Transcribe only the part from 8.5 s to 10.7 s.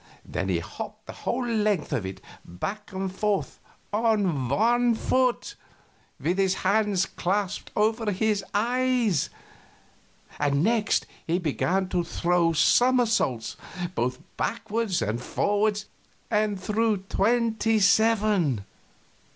eyes; and